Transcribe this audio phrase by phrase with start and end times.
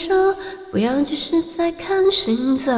[0.00, 0.34] 说，
[0.70, 2.72] 不要只是在看星座。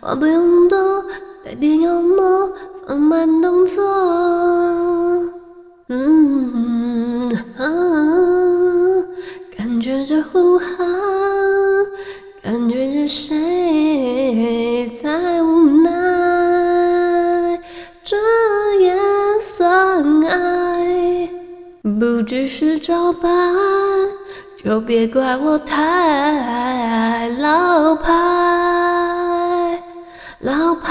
[0.00, 1.02] 话不用多，
[1.42, 2.52] 带点幽默，
[2.86, 3.82] 放慢动作。
[24.72, 28.10] 都别怪我太老派，
[30.38, 30.88] 老派。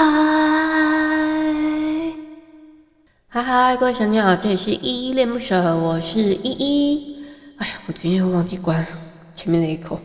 [3.26, 7.26] 嗨嗨，各位小鸟，这里是依依恋不舍，我是依依。
[7.58, 8.86] 哎呀，我今天忘记关
[9.34, 9.98] 前面那一口。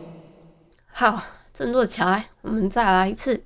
[0.92, 1.22] 好，
[1.54, 3.44] 振作起来，我们再来一次。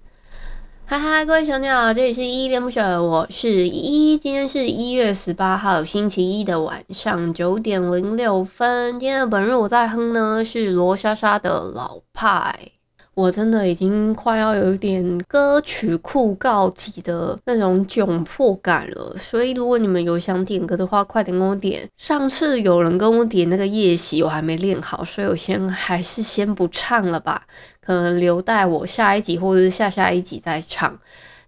[0.93, 4.19] 嗨嗨，各位小鸟，这里是依依恋不舍，我是依依。
[4.19, 9.01] 今天是一月十八号星期一的晚上九点零六分。
[9.01, 12.73] 今天的本日我在哼呢是罗莎莎的老派。
[13.15, 21.87] 我真的已经快要有一点歌曲库告急的那种窘迫感了，所以如果你们有想点歌的话，快点跟我点。
[21.99, 27.43] 上次有人跟我点那个夜袭，我还没练好，所以我先还是先不唱了吧，
[27.85, 30.99] 可能留待我下一集或者是下下一集再唱。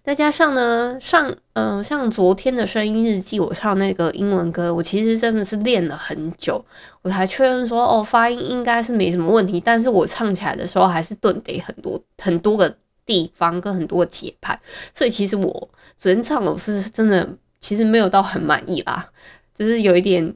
[0.05, 6.63] 再加上呢，上嗯、像昨天的声音日记，我唱那个英文歌，我其实真的是练了很久，
[7.01, 9.59] 我才确认说，哦，发音应该是没什么问题。
[9.59, 14.59] 但是我唱起来的时候，还是顿得很多很多个地方跟很多个节拍，
[14.93, 17.27] 所以其实我昨天唱我是真的，
[17.59, 19.09] 其实没有到很满意啦，
[19.55, 20.35] 就是有一点，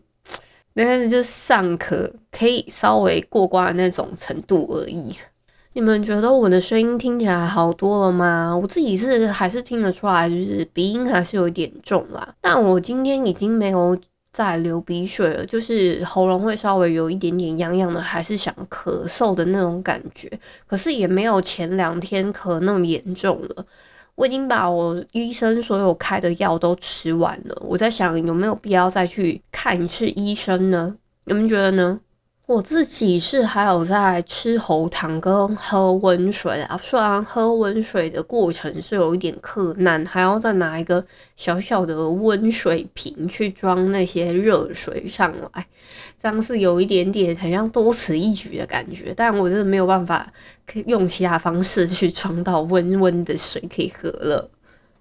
[0.73, 5.15] 但是就尚可可以稍微过关的那种程度而已。
[5.73, 8.57] 你们觉得我的声音听起来好多了吗？
[8.59, 12.33] 我自己是还是听得出来，就是鼻音还是有一点重啦。
[12.41, 13.95] 但我今天已经没有
[14.33, 20.27] 再流鼻水了，就是喉咙会稍微有一点点痒痒的，还是想咳嗽的那种感觉。
[20.65, 23.65] 可是也没有前两天咳那么严重了。
[24.15, 27.55] 我已经把我医生所有开的药都吃完了。
[27.61, 30.95] 我在想有没有必要再去看一次医生呢？
[31.25, 31.99] 你们觉得呢？
[32.49, 41.05] 我自己是还有在吃喉糖跟喝温水啊，虽然喝温水的过程是有一点困难，还要再拿一个
[41.37, 45.63] 小小的温水瓶去装那些热水上来，
[46.19, 50.33] 这样是有一点点很像多此一举的感觉，但我真的没有办法
[50.65, 54.49] 可以用其他方式去装到温温的水可以喝了。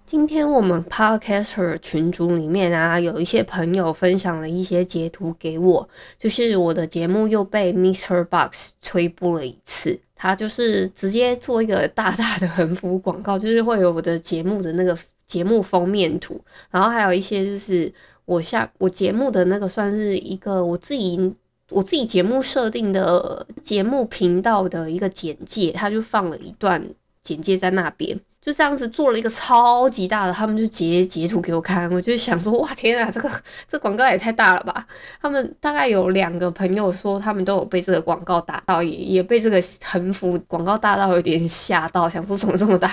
[0.09, 5.87] 今天我们 Podcaster 群组里面啊，有一些朋友分享了一些截图给我，
[6.17, 8.23] 就是我的节目又被 Mr.
[8.25, 9.99] Box 推播了一次。
[10.15, 14.97] 他就是直接做一个大大的横幅广告，就是会有我的节目的那个
[15.27, 17.93] 节目封面图，然后还有一些就是
[18.25, 21.35] 我下我节目的那个算是一个我自己
[21.69, 26.83] 我自己节目设定的节目频道的一个简介，他就放了一段
[27.21, 28.19] 简介在那边。
[28.41, 33.29] 就这样子做了一个超级大的，他们就截截图给我看，我就想说，哇，天啊，这个
[33.67, 34.87] 这广告也太大了吧！
[35.21, 42.89] 他们大概有两个朋友说，他们都有被这个广告打到，也也被这个横幅广告大到有点吓到，想说怎么这么大？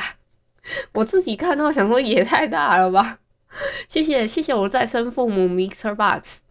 [0.93, 3.19] 我自己看到想说也太大了吧！
[3.89, 6.46] 谢谢谢谢我再生父母 Mixer Box。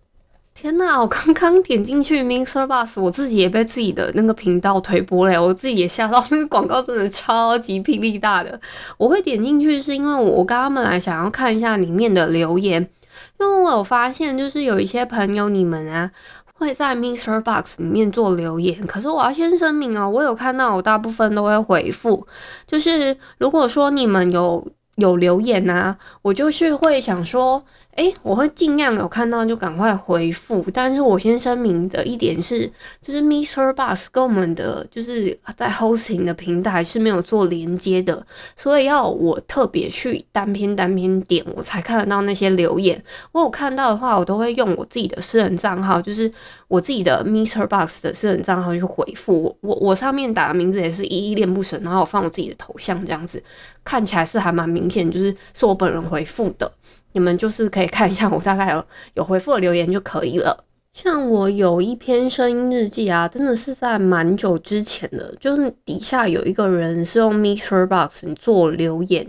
[0.58, 8.58] 天呐，我刚刚点进去 MixerBox，我自己也被自己的那个频道推播了，我自己也吓到，那个广告真的超级霹雳大的。
[8.98, 12.90] 我会点进去是因为我我刚刚本来想要看一下里面的留言，
[13.38, 16.10] 因为我有发现就是有一些朋友你们啊
[16.54, 22.26] 会在 MixerBox 里面做留言，可是我要先声明哦，我有看到我大部分都会回复，
[22.66, 24.66] 就是如果说你们有
[24.96, 27.66] 有留言啊，我就是会想说。
[27.96, 32.70] 诶，我会尽量有看到就赶快回复，但是我先声明的一点是，
[33.02, 38.28] 就是 Mister Bus 跟我们的就是在 Hosting 的平台是没有做连接的，
[38.58, 43.02] 所以要我特别去单篇单篇点，我才看得到那些留言。
[43.32, 46.30] 我有看到的话，我都会用我自己的私人账号，就是
[46.68, 49.42] 我自己的 Mister Bus 的私人账号去回复。
[49.42, 53.42] 我我我上面打的名字也是依依恋不舍，然后我放我自己的头像，这样子
[53.86, 56.70] 看起来是还蛮明显，就是是我本人回复的。
[57.16, 60.66] 你们就是可以看一下我大概有有回复的留言就可以了。
[60.92, 69.28] 像我有一篇声音日记啊，真的是在蛮久之前的，就是底下有一个人是用 MixerBox 做留言，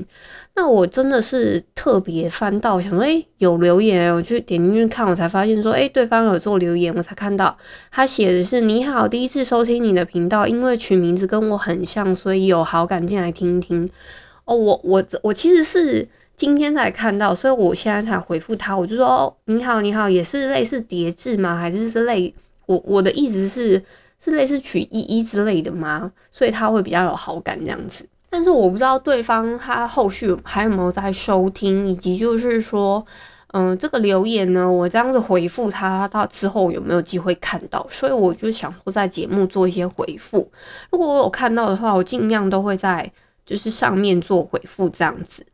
[0.54, 7.56] 那我真的是特别翻到想说，哎、欸，有留言，我去点进去看，我才发现说，哎、欸，对方有做留言，我才看到
[7.90, 13.88] 他写的是你好，第一次收听你的频道，因为取名字跟我很像，所以有好感进来听听。
[14.44, 16.08] 哦，我我我其实是。
[16.36, 18.76] 今天才看到，所以我现在才回复他。
[18.76, 21.56] 我就说：“哦，你好，你好，也是类似叠字吗？
[21.56, 22.34] 还是是类……
[22.66, 23.82] 我我的意思是，
[24.22, 26.12] 是类似取一一之类的吗？
[26.30, 28.06] 所以他会比较有好感这样子。
[28.28, 33.02] 但是我不知道对方他后续还有没有在收听，以及就是说，
[33.52, 37.86] 嗯，这个留言呢，我这样子回复他，他之后有没有机会看到？
[37.88, 40.50] 所以我就想说，在节目做一些回复。
[40.90, 43.10] 如果我有看到的话，我尽量都会在
[43.46, 45.46] 就是上面做回复这样子。”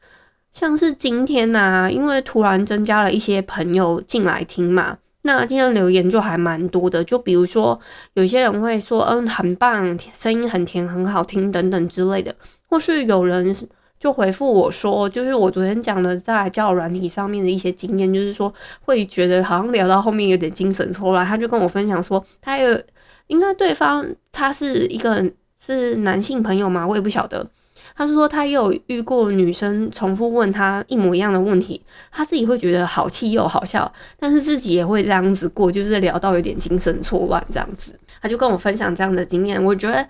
[0.52, 7.02] 像是今天呐、因为突然增加了一些朋友进来听嘛，那今天留言就还蛮多的。
[7.02, 7.80] 就比如说，
[8.14, 12.34] 有些人会说，嗯，很棒，声音很甜，很好听等等之类的。
[12.68, 13.54] 或是有人
[13.98, 18.52] 就回复我说，就是我昨天讲的在交友软体上面的一些经验，就是说
[18.82, 21.24] 会觉得好像聊到后面有点精神错乱。
[21.24, 22.82] 他就跟我分享说，他有
[23.28, 25.24] 应该对方他是一个
[25.58, 27.48] 是男性朋友嘛，我也不晓得。
[27.96, 37.98] 他说他也有遇过女生重复问他一模一样的问题，他自己会觉得好气又好笑，但是自己也会这样子过，就是聊到有点精神错乱这样子。
[38.20, 40.06] 他就跟我分享这样的经验，我觉得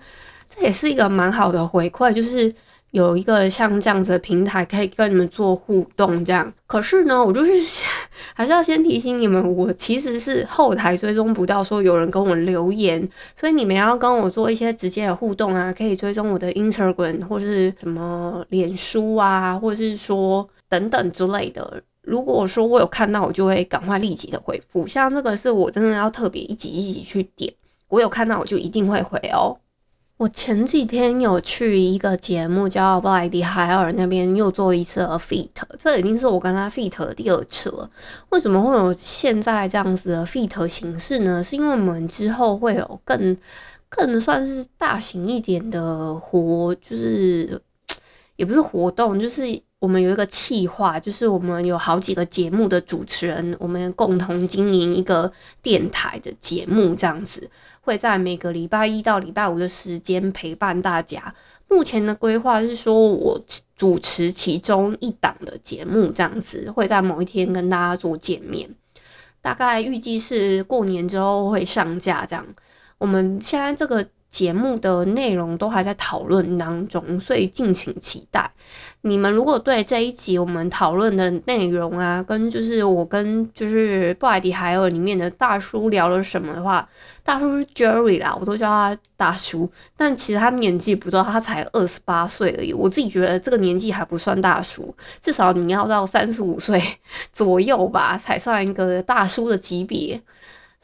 [0.49, 2.53] 这也是一个蛮好的回馈，就是。
[2.93, 6.53] 有一个像这样子的平台可以跟你们做互动，这样。
[6.67, 7.83] 可是呢，我就是
[8.35, 21.81] 还是要先提醒你们，我其实是后台追踪不到说有人跟我留言，所以你们要跟我做一些直接的互动啊，可以追踪我的 Instagram 或是什么脸书啊，或是说等等之类的。
[22.03, 24.85] 如果说我有看到，我就会赶快立即的回复。
[24.85, 27.51] 像这个是我真的要特别一集一集去点，
[27.87, 29.57] 我有看到我就一定会回哦。
[30.17, 35.49] 我前几天有去一个节目，叫布莱迪海尔那边又做一次的 feat，
[35.79, 37.89] 这已经是我跟他 feat 的第二次了。
[38.29, 41.43] 为什么会有现在这样子的 feat 形式呢？
[41.43, 43.35] 是因为我们之后会有更
[43.89, 47.59] 更算是大型一点的活，就是
[48.35, 55.29] 也不是活动，就是我们有一个企划，就是我们有好几个节目的主持人，我们共同经营一个
[55.61, 57.49] 电台的节目，这样子。
[57.83, 61.35] 会在每个礼拜一到礼拜五的时间陪伴大家。
[61.67, 63.39] 目前的规划是说，我
[63.75, 68.73] 主持其中一档的节目，这样子会在某一天跟大家做见面。
[69.41, 72.25] 大概预计是过年之后会上架。
[72.25, 72.47] 这样，
[72.97, 74.07] 我们现在这个。
[74.33, 78.49] 节目的内容都还在讨论当中，所以敬请期待。
[79.01, 86.89] 你们如果对这一集我们讨论的内容啊，跟就是我跟就是布莱迪海尔里面的大叔聊了什么的话，
[87.21, 92.73] 大叔是 Jerry 啦，我都叫他大叔，但其实他年纪不大，他才二十八岁而已。
[92.73, 96.81] 我自己觉得这个年纪还不算大叔，至少你要到三十五岁
[97.31, 100.19] 左右吧，才算一个大叔的级别。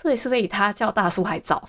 [0.02, 1.68] 所以是比他叫大叔还早，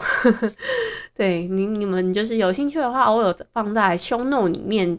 [1.16, 4.98] 对你你们就是有兴趣的话，我有放在 show n o 里面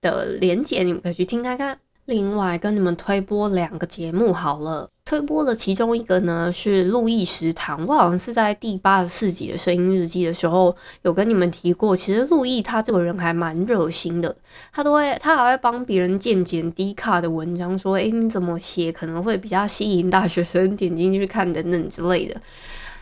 [0.00, 1.78] 的连接，你们可以去听看看。
[2.06, 14.34] 另外跟你们推播两个节目好了，推播的其中一个呢是路易食堂，我好像是在第八十四集的声音日记的时候有跟你们提过，其实路易他这个人还蛮热心的，
[14.72, 22.40] 他都会他还会帮别人健检 D 卡的文章，说诶，你怎么写可能会比较吸引大学生点进去看等等之类的。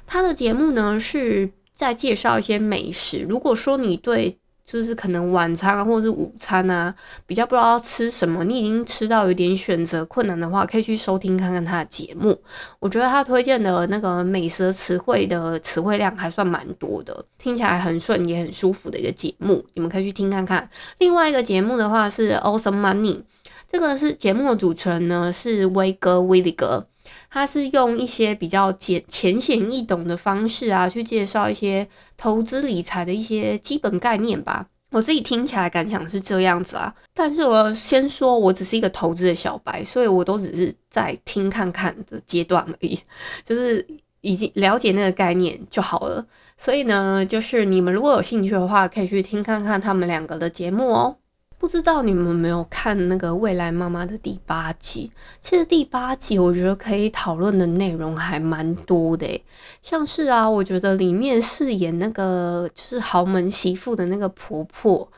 [0.08, 3.24] 他的节目呢是在介绍一些美食。
[3.28, 6.94] 如果说你对就是可能晚餐或者是午餐啊
[7.26, 12.38] 比较不知道要吃什么，你已经吃到有点选择困难的话，可以去收听看看他的节目。
[12.78, 20.68] 我觉得他推荐的那个美食词汇的词汇量还算蛮多的，听起来很顺也很舒服的一个节目，你们可以去听看看。
[20.98, 23.22] 另外一个节目的话是 Awesome Money，
[23.70, 26.88] 这个是节目的主持人呢是威哥威利哥。
[27.30, 34.66] 他是用一些比较简浅显易懂的方式啊，去介绍一些投资理财的一些基本概念吧。
[34.90, 42.98] 我自己听起来感想是这样子啊，但是我先说，我只是一个投资的小白，所以我都只是在听看看的阶段而已，
[43.44, 43.86] 就是
[44.22, 46.26] 已经了解那个概念就好了。
[46.56, 51.16] 所以呢，就是你们如果有兴趣的话，可以去听看看他们两个的节目哦。
[51.58, 55.10] 不知道你们没有看那个《未来妈妈》的第八集？
[55.42, 59.42] 其实第八集我觉得可以讨论的内容还蛮多的，
[59.82, 65.08] 像是啊，我觉得里面饰演那个就是豪门媳妇的那个婆婆，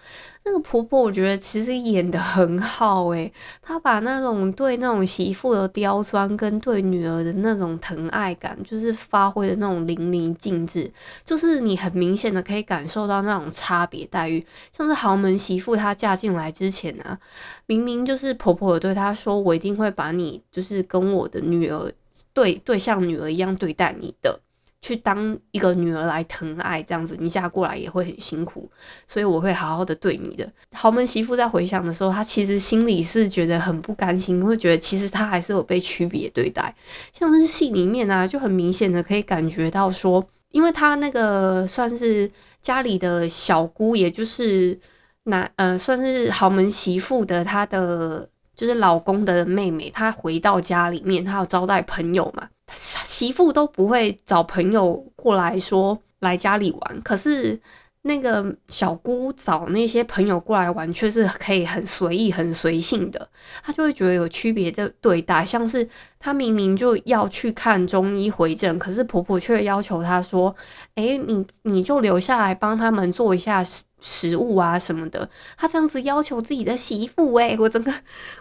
[0.42, 10.90] 那个婆婆，我觉得其实演的很好诶，她把那种对那种媳妇的刁钻跟对女儿的那种疼爱感，就是发挥的那种淋漓尽致，
[11.24, 14.44] 就是你很明显的可以感受到那种差别待遇。
[14.76, 17.18] 像是豪门媳妇，她嫁进来之前呢、啊，
[17.66, 21.92] 明明就是婆婆对她说：“我一定会把你，就是跟我的女儿
[22.32, 24.40] 对对像女儿一样对待你的。”
[24.82, 28.70] 去当一个女儿来疼爱，这样子你嫁过来也会很辛苦，
[29.06, 30.50] 所以我会好好的对你的。
[30.72, 36.74] 豪门媳妇在回想的时候，她其实心里是觉得很不甘心，会觉得其实她还是有被区别对待。
[37.12, 42.30] 像是戏里面啊，就很明显的可以感觉到说，因为她那个算是
[42.62, 44.78] 家里的小姑，也就是
[45.24, 52.48] 男呃算是豪门媳妇的她的就是老公的妹妹，她回到家里面，她要招待朋友嘛。
[52.74, 57.60] 媳妇都不会找朋友过来说来家里玩，可是
[58.02, 63.28] 那个小姑找那些朋友过来玩，却是可以很随意、很随性的。
[63.62, 65.86] 她就会觉得有区别的对待，像是
[66.18, 70.54] 她明明就要去看中医回诊，可是婆婆却要求她说
[70.96, 77.92] ：“诶，你你就留下来帮他们做一下食食物啊什么的。”她这样子要求自己的媳妇，诶，我整个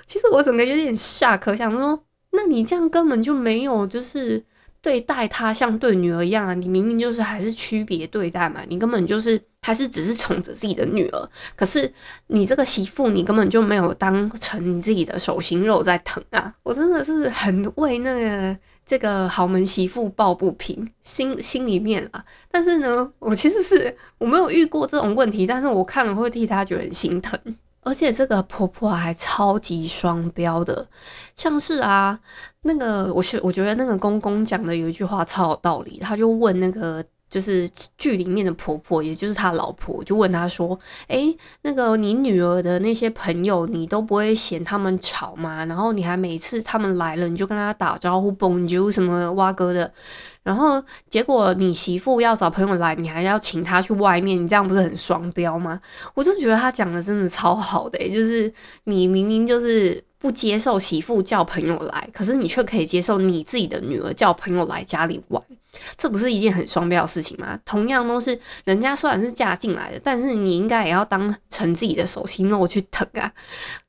[0.07, 2.01] 其实我整个有点吓，可想说。
[2.31, 4.43] 那你这样根本就没有，就是
[4.81, 6.53] 对待她像对女儿一样啊！
[6.53, 11.29] 你明明就是还是区别对待嘛，你根本就是还是只是宠着自己的女儿。
[11.55, 11.91] 可是
[12.27, 16.53] 你这个媳妇，你根本就没有当成你自己的手心肉在疼啊！
[16.63, 22.23] 我真的是很为那个这个豪门媳妇抱不平，心心里面啊。
[22.49, 27.37] 但是呢，我其实是我没有遇过这种问题，但是我看了会替她觉得很心疼。
[27.81, 30.87] 而且这个婆婆还超级双标的，
[31.35, 32.19] 像是啊，
[32.61, 45.65] 那个我是我觉得那个公公讲的有一句话超有道理，他就问那个就是剧里面的婆婆，也就是他老婆，就问他说：“诶，那个你女儿的那些朋友，你都不会嫌他们吵吗？
[45.65, 49.93] 然后你还每次他们来了，你就跟他打招呼嘣啾什么哇哥的。”
[50.41, 55.79] 然后结果你媳妇要找朋友来，你还要请他去外面，你这样不是很双标吗？
[56.15, 58.51] 我就觉得他讲的真的超好的，就是
[58.85, 65.41] 你明明就是不接受媳妇叫朋友来，可是你却可以接受你自己的女儿叫朋友来家里玩，
[65.95, 67.57] 这不是一件很双标的事情吗？
[67.63, 73.31] 同样都是人家虽然是嫁进来的，但是你应该也要当成自己的手心肉去疼啊。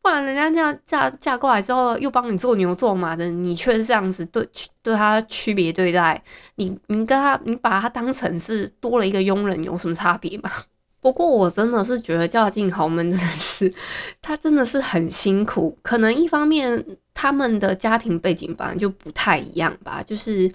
[0.00, 4.48] 不然人家这样嫁嫁过来之后，又帮你做牛做马的，你却是这样子对
[4.84, 6.22] 对他区别对待，
[6.54, 10.48] 你你跟他你把他当成是多了一个佣人，有什么差别吗？
[11.00, 13.72] 不过我真的是觉得嫁进豪门真的是，
[14.20, 15.78] 他真的是很辛苦。
[15.82, 20.46] 可能一方面他们的家庭背景本来就不太一样吧，就是，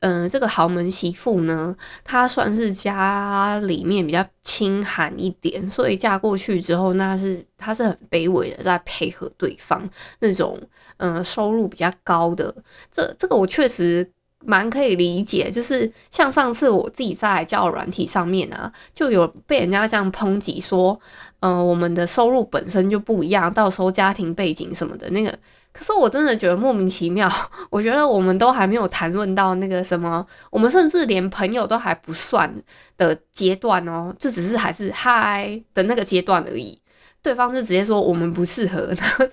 [0.00, 9.88] 嗯、呃，这个豪门媳妇呢，她算是家里面比较清寒一点，所以嫁过去之后，那是她是很卑微的在配合对方
[10.20, 10.58] 那种，
[10.96, 12.54] 嗯、收入比较高的。
[12.90, 14.10] 这这个我确实。
[14.44, 20.98] 蛮可以理解，就是像上次我自己在交友软体上面啊，就有被人家这样抨击说，
[21.40, 25.38] 嗯、呃，我们的收入本身就不一样，到时候家庭背景什么的那个，
[25.72, 27.30] 可是我真的觉得莫名其妙。
[27.70, 32.52] 我觉得我们都还没有谈论到那个什么，我们甚至连朋友都还不算
[32.96, 36.81] 的阶段哦，就只是还是嗨的那个阶段而已。
[37.22, 39.24] 对方就直接说我们不适合，然后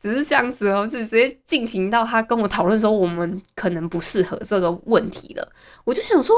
[0.00, 5.50] 只是这样子哦，是直接进行到他跟我讨论说我们可能不适合这个问题了。
[5.84, 6.36] 我就想说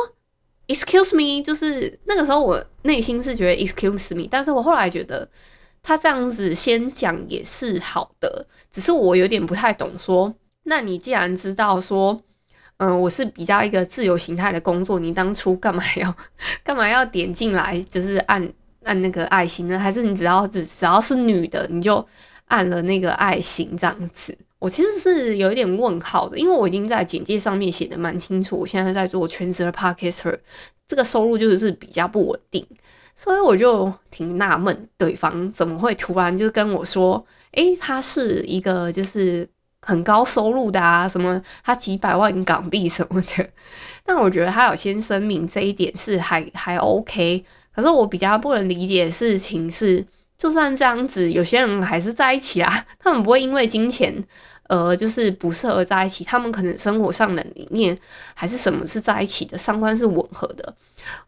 [0.69, 5.29] ，excuse me，就是那个时候我内心是觉得 excuse me，但是我后来觉得
[5.83, 12.23] 他这样子先讲也是好的，只是我有点不太懂说，那你既然知道说，
[12.77, 16.15] 嗯、我是比较一个自由形态的工作，你当初干嘛要
[16.63, 18.53] 干嘛要点进来，就是按。
[18.85, 19.79] 按那个爱心呢？
[19.79, 22.07] 还是你只要只只要是女的，你就
[22.47, 24.37] 按了那个爱心这样子？
[24.59, 30.39] 我其实是有一点问号的，因为我已经在简介上面写的蛮清楚，我现在在做全职的 Podcaster，
[30.87, 32.67] 这个收入就是比较不稳定，
[33.17, 39.49] 所以我就挺纳闷，对方怎么会突然就跟我说，诶，他是一个就是
[39.81, 43.49] 很高收入的啊，什么他几百万港币什么的。
[44.05, 47.45] 但我觉得他有先声明这一点是还还 OK。
[47.75, 50.05] 可是我比较不能理解的事情是，
[50.37, 52.87] 就算这样子，有些人还是在一起啊。
[52.99, 54.23] 他们不会因为金钱，
[54.69, 56.25] 呃，就是不适合在一起。
[56.25, 57.99] 他们可能生活上的理念
[58.35, 60.75] 还是什么是在一起的，三观是吻合的。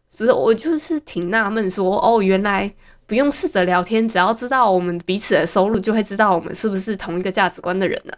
[0.09, 2.73] 所以我就是挺纳闷，说哦，原来
[3.07, 8.13] 不用试着聊天，只要知道我们彼此的收入，就会知道我们是不是同一个价值观的人呢？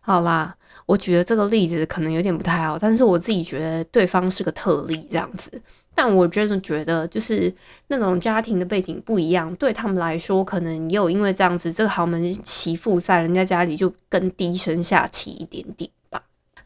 [0.00, 0.56] 好啦。
[0.86, 5.50] 我举的这个例子可能有点不太好，但是我自己觉得对方是个特例这样子。
[5.94, 7.52] 但我真的觉得，就是
[7.88, 15.90] 那种家庭的背景不一样，对他们来说，可能也有因为这样子，这个豪门媳妇在人家家里就更低声下气一点点。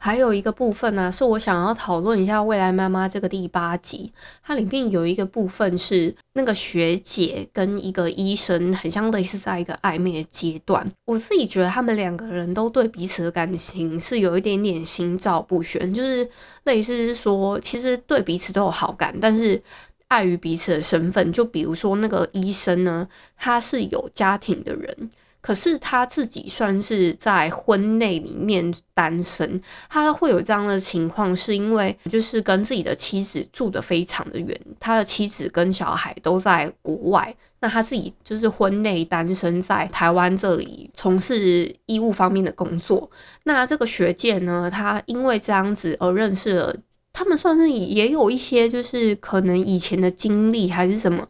[0.02, 4.10] 还有一个部分呢、是我想要讨论一下《未来妈妈》这个第八集，
[4.42, 10.90] 它里面有一个部分是那个学姐跟一个医生，很像类似在一个暧昧的阶段。
[11.04, 16.26] 我自己觉得他们两个人都对彼此的感情是有一点点心照不宣，就是
[16.64, 19.62] 类似说，其实对彼此都有好感，但是
[20.08, 25.10] 碍于彼此的身份，就比如说那个医生呢，他是有家庭的人。
[25.40, 43.10] 可是他自己算是在婚内里面单身，他会有这样的情况，是因为就是跟自己的妻子住得非常的远，他的妻子跟小孩都在国外，那他自己就是婚内单身，在台湾这里从事医务方面的工作。
[43.44, 46.76] 那这个学姐呢，他因为这样子而认识了，
[47.14, 51.26] 他们算是也有一些就是可能以前的经历还是什么，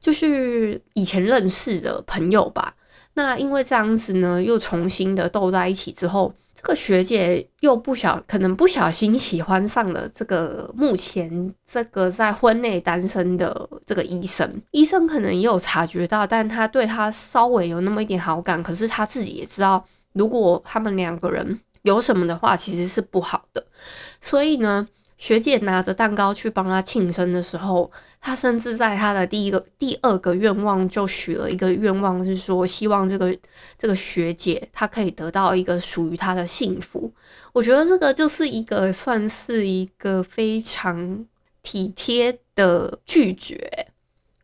[0.00, 2.74] 就是以前认识的朋友吧。
[3.14, 14.62] 那因为这样子呢，又重新的斗在一起之后，这个学姐又不小，可能不小心喜欢上了这个目前这个在婚内单身的这个医生。
[14.70, 18.62] 医生可能也有察觉到，但他对他稍微有那么一点好感。
[18.62, 23.64] 可是他自己也知道，如果他们两个人有什么的话，其实是不好的。
[24.20, 24.88] 所以呢。
[25.18, 27.88] 学姐拿着蛋糕去帮他庆生的时候，
[28.24, 33.36] 他甚至在他的第一个、第二个愿望就许了一个愿望，是说希望这个
[33.76, 37.12] 这个学姐她可以得到一个属于她的幸福。
[37.52, 41.26] 我觉得这个就是一个算是一个非常
[41.64, 43.88] 体贴的拒绝。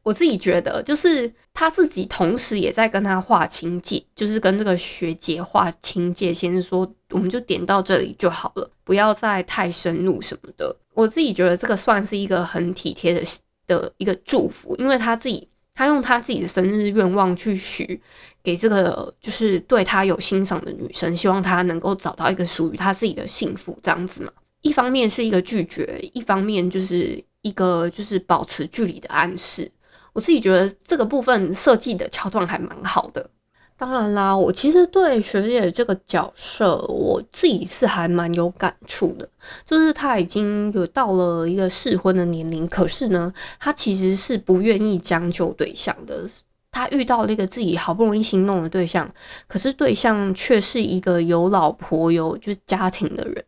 [0.02, 10.74] 我自己觉得，就是他自己同时也在跟他划清界，就是跟这个学姐划清界，先说我们就点到这里就好了，不要再太深入什么的。
[10.94, 13.22] 我自己觉得这个算是一个很体贴的
[13.68, 18.00] 的一个祝福，因为他自己他用他自己的生日愿望去许
[18.42, 24.32] 给这个就是对他有欣赏的女生，希望他能够找到一个属于他自己的幸福，这样子嘛。
[24.62, 29.70] 一方面是一个拒绝，一方面就是一个就是保持距离的暗示。
[30.12, 33.30] 我自己觉得这个部分设计的桥段还蛮好的。
[33.78, 39.28] 当然啦，我其实对学姐这个角色，我自己是还蛮有感触的。
[39.64, 46.28] 就是她已经有到了一个适婚的年龄，可是呢，她其实是不愿意将就对象的。
[46.72, 49.08] 她遇到那个自己好不容易心动的对象，
[49.46, 53.44] 可是对象却是一个有老婆有就是家庭的人。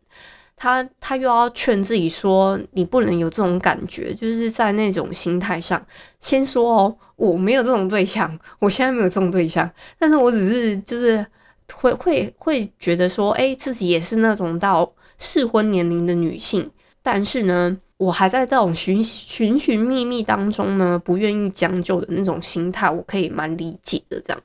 [0.61, 5.83] 他他又要劝自己说，你不能有这种感觉，就是在那种心态上，
[6.19, 11.25] 先说哦，我没有这种对象，我现在没有这种对象，但是我只是就是
[11.73, 16.69] 会会会觉得说，哎，自己也是那种到适婚年龄的女性，
[17.01, 24.39] 但是呢，我还在这种寻寻寻觅觅当中呢，不愿意将就的那种心态，我可以蛮理解的这样。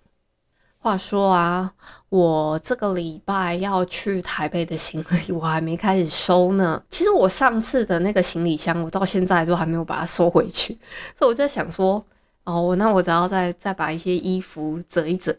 [0.86, 1.72] 话说啊，
[2.10, 6.80] 我这个礼拜要去台北的行李我还没开始收呢。
[6.88, 10.78] 其实我上次的那个行李箱，我到现在都还没有把它收回去，
[11.18, 12.06] 所以我在想说，
[12.44, 15.34] 哦，那我只要再再把一些衣服折一折，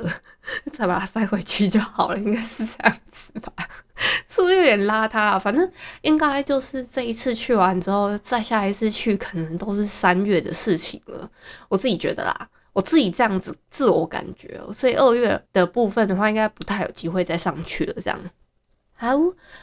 [0.78, 3.54] 再把它塞回去就好了，应该是这样子吧？
[4.28, 5.40] 是不是有点邋遢啊？
[5.40, 11.32] 反正应该就是这一次去完之后，再下一次去可能都是三月的事情了。
[11.70, 12.50] 我自己觉得啦。
[12.78, 17.94] 我自己这样子自我感觉，所以二月的部分的话，应该不太有机会再上去了。
[17.96, 18.20] 这样，
[18.94, 19.18] 好，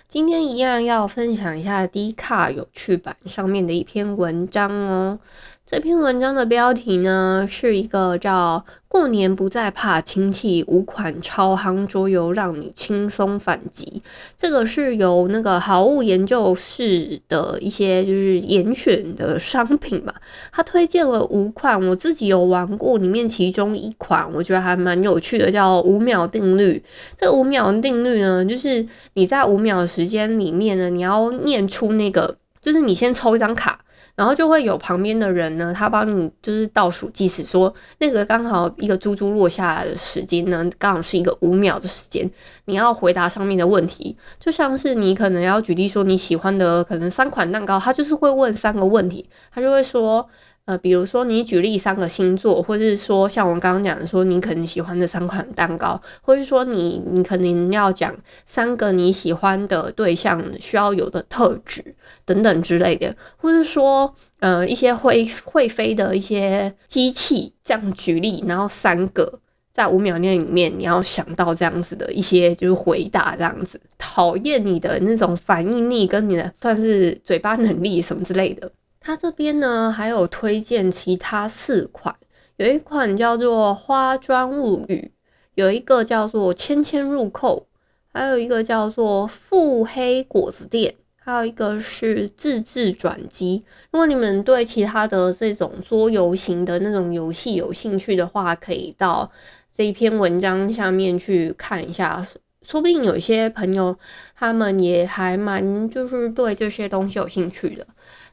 [0.08, 5.20] 今天一样要分享一下 D 卡有趣版上面的一篇文章哦。
[5.66, 14.02] 这篇文章的标题呢，是一个叫“过年不再怕亲戚，五款超夯桌游让你轻松反击”。
[14.36, 20.14] 这个是由那个好物研究室的一些就是严选的商品吧，
[20.52, 26.84] 他推荐了五款，我自己有玩过，里面其中一款我觉得还蛮有趣的，叫五秒定律。
[27.18, 33.78] 这五秒定律呢，就是你在五秒时间里面呢，你要念出那个，就是你先抽一张卡。
[34.16, 42.30] 然后就会有旁边的人呢，他帮你就是倒数计时，说那个刚好一个珠珠落下来的时间呢，刚好是一个五秒的时间，
[42.66, 50.28] 你要回答上面的问题，就像是你可能要举例说你喜欢的可能三款蛋糕，他就是会问三个问题，他就会说。
[50.66, 69.40] 呃，比如说你举例三个星座，或者是说像我刚刚讲的，说你可能喜欢的三款蛋糕，或是说你你可能要讲三个你喜欢的对象需要有的特质等等之类的，或是说呃一些会会飞的一些机器这样举例，然后三个
[69.74, 78.72] 在五秒内里面，你要想到这样子的一些就是回答，这样子讨厌你的那种反应力跟你的算是嘴巴能力什么之类的。
[79.06, 82.16] 他这边呢还有推荐其他四款，
[82.56, 85.12] 有一款叫做花妆物语，
[85.54, 87.66] 有一个叫做千千入扣，
[88.10, 90.94] 还有一个叫做腹黑果子店。
[91.18, 93.64] 还有一个是自制转机。
[93.90, 99.30] 如果你们对其他的这种桌游型的那种游戏有兴趣的话，可以到
[99.74, 102.26] 这一篇文章下面去看一下。
[102.62, 103.98] 说不定有些朋友
[104.34, 107.86] 他们也还蛮就是对这些东西有兴趣的。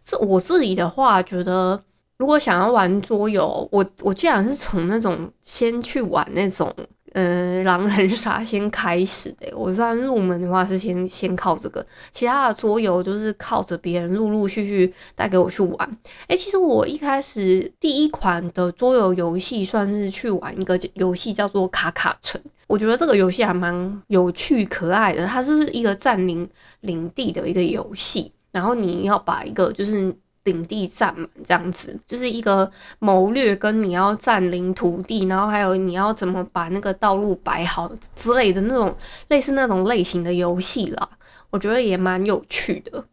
[0.03, 1.81] 这我自己的话，觉得
[2.17, 6.73] 如果想要玩桌游，我我既然是从那种先去玩那种。
[7.13, 15.97] 嗯，狼人杀先开始的，我算入门的话是先先靠这个，其他的桌游就是靠着别人陆陆续续带给我去玩。
[16.27, 30.15] 哎、其实我一开始第一款的桌游游戏算是去玩一个游戏叫做卡卡城，我觉得这个游戏还蛮有趣可爱的，它是一个占领领地的一个游戏，然后你要把一个就是。
[30.43, 41.09] 领地占满这样子，就是一个谋略跟你要占领土地，然后还有你要怎么把那个道路摆好之类的那种类似那种类型的游戏啦，
[41.51, 43.05] 我觉得也蛮有趣的。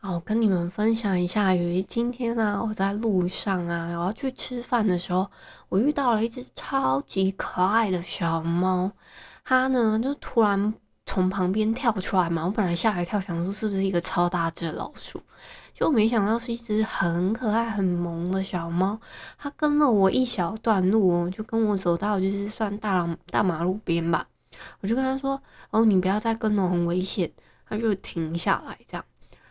[0.00, 5.30] 啊，我跟你们分享一下，由于今天呢，我在路上啊，我要去吃饭的时候，
[5.68, 8.90] 我遇到了一只超级可爱的小猫，
[9.44, 10.74] 它呢就突然
[11.06, 15.20] 从旁边跳出来嘛，我本来吓一跳，想说是不是一个超大只老鼠。
[15.74, 19.00] 就没想到是一只很可爱、很萌的小猫，
[19.36, 24.26] 它跟了我一小段路哦，就跟我走到就是算大大马路边吧，
[24.80, 27.32] 我就跟他说：“哦，你不要再跟了，很危险。”
[27.68, 29.04] 他就停下来，这样。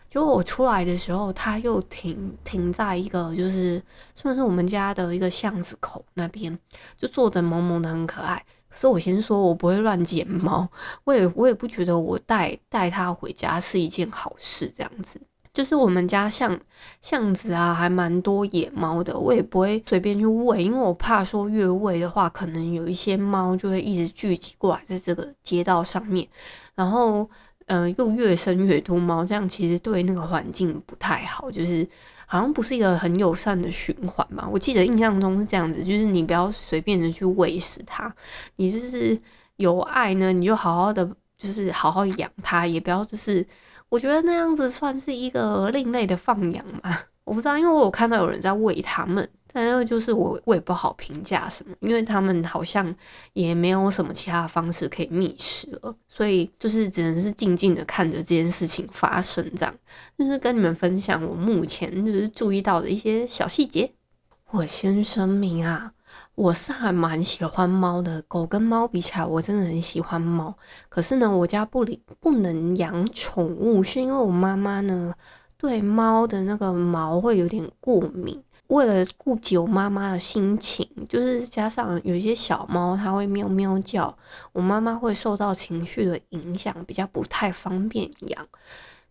[0.07, 3.83] 结果我出来的时候，他又停停在一个就是
[4.15, 6.57] 算是我们家的一个巷子口那边，
[6.97, 8.45] 就坐着萌萌的，很可爱。
[8.73, 10.67] 可是我先说，我不会乱捡猫，
[11.03, 15.21] 我也我也不觉得我带带它回家是一件好事，这样子。
[15.53, 16.59] 就是我们家巷
[16.99, 26.27] 巷子啊，还蛮多野猫的，我也不会随便去喂，因为我怕说越喂的话，可能有一些猫就会一直聚集过来在这个街道上面，
[26.73, 27.29] 然后
[27.67, 31.87] 嗯、又越生越多猫，这样其实对那个环境不太好，就是
[32.25, 34.47] 好像不是一个很友善的循环嘛。
[34.51, 38.13] 我记得印象中是这样子，就是你不要随便的去喂食它，
[38.55, 39.19] 你就是
[39.57, 43.45] 有爱呢，你就好好的，就是好好养它，也不要就是。
[43.89, 52.93] 我觉得那样子算是一个另类的放养嘛，我不知道，因为我有看到有人在喂它们，但是就是我我也不好评价什么，因为他们好像
[53.33, 59.75] 也没有什么其他的方式可以觅食了，所以就是只能是静静的看着这件事情发生，这样
[60.17, 63.93] 就是跟你们分享我目前就是注意到的一些小细节。
[64.49, 65.93] 我先声明啊。
[66.35, 70.55] 我是还蛮喜欢猫的，狗跟猫比起来，我真的很喜欢猫。
[70.89, 75.13] 可是呢，我家不理不能养宠物，是因为我妈妈呢
[75.57, 78.43] 对猫的那个毛会有点过敏。
[78.67, 84.17] 为了顾及我妈妈的心情，就是加上有一些小猫它会喵喵叫，
[84.51, 88.47] 我妈妈会受到情绪的影响，比较不太方便养，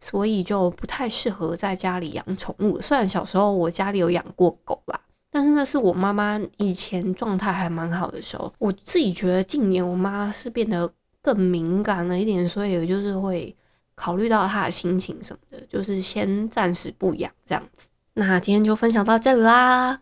[0.00, 2.80] 所以就不太适合在家里养宠物。
[2.80, 5.00] 虽然小时候我家里有养过狗啦。
[5.34, 13.56] 但是那是我妈妈以前状态还蛮好的时候，我自己觉得近年我妈是变得更敏感了一点，所以我就是会
[13.94, 17.88] 考虑到她的心情什么的，就是先暂时不养这样子。
[18.14, 20.00] 那今天就分享到这里啦，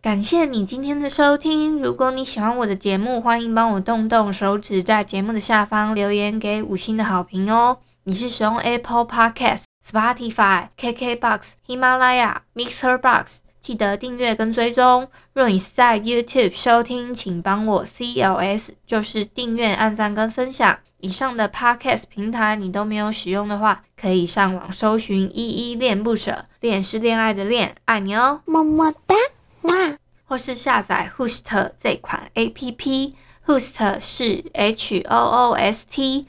[0.00, 1.78] 感谢你今天的收听。
[1.82, 7.78] 如果你喜欢我的节目，欢迎帮我动动手指，在节目的下方留言给五星的好评哦。
[8.04, 13.40] 你是使用 Apple Podcast、Spotify、KKBox、喜马拉雅、Mixer Box。
[13.66, 15.08] 记得订阅跟追踪。
[15.32, 20.78] 若你是在 YouTube 收听，请帮我 CLS，就是订阅、按赞跟分享。
[21.00, 29.16] 以上的 Podcast 平台你都没有使用的话，可以上网搜寻“依依恋不舍”，恋是恋爱的恋，爱你哦，么么哒，
[29.62, 29.98] 哇！
[30.26, 36.28] 或是下载 Host 这款 APP，Host 是 H O O S T。